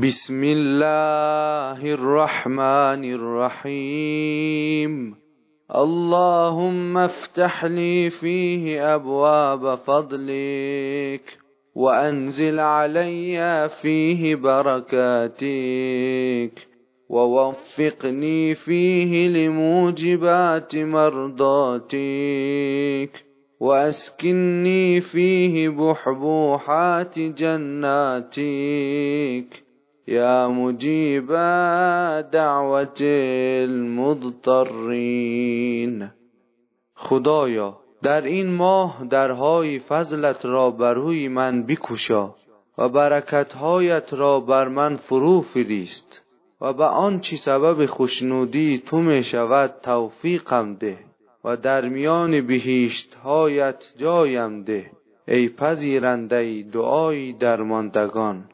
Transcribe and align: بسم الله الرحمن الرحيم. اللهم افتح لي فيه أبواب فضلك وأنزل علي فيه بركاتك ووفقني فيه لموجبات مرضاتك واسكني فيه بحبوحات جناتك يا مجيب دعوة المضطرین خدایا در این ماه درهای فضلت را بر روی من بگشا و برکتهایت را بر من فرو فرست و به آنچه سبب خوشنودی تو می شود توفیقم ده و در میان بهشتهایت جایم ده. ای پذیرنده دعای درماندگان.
بسم 0.00 0.44
الله 0.44 1.84
الرحمن 1.94 3.04
الرحيم. 3.14 4.92
اللهم 5.74 6.98
افتح 6.98 7.64
لي 7.64 8.10
فيه 8.10 8.94
أبواب 8.94 9.74
فضلك 9.74 11.38
وأنزل 11.74 12.60
علي 12.60 13.68
فيه 13.82 14.34
بركاتك 14.34 15.32
ووفقني 17.08 18.54
فيه 18.54 19.28
لموجبات 19.28 20.76
مرضاتك 20.76 21.92
واسكني 23.60 25.00
فيه 25.00 25.68
بحبوحات 25.68 27.18
جناتك 27.18 28.42
يا 30.08 30.48
مجيب 30.48 31.32
دعوة 32.32 33.02
المضطرین 34.62 36.10
خدایا 36.94 37.78
در 38.02 38.20
این 38.20 38.54
ماه 38.54 39.06
درهای 39.10 39.78
فضلت 39.78 40.44
را 40.44 40.70
بر 40.70 40.94
روی 40.94 41.28
من 41.28 41.66
بگشا 41.66 42.34
و 42.78 42.88
برکتهایت 42.88 44.14
را 44.14 44.40
بر 44.40 44.68
من 44.68 44.96
فرو 44.96 45.40
فرست 45.40 46.22
و 46.60 46.72
به 46.72 46.84
آنچه 46.84 47.36
سبب 47.36 47.86
خوشنودی 47.86 48.82
تو 48.86 48.96
می 48.96 49.22
شود 49.22 49.74
توفیقم 49.82 50.74
ده 50.74 50.98
و 51.44 51.56
در 51.56 51.88
میان 51.88 52.46
بهشتهایت 52.46 53.88
جایم 53.96 54.62
ده. 54.62 54.90
ای 55.28 55.48
پذیرنده 55.48 56.62
دعای 56.72 57.32
درماندگان. 57.32 58.44